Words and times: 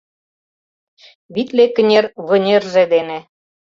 Витле 1.33 1.65
кынер 1.75 2.05
вынерже 2.27 2.83
дене 2.93 3.19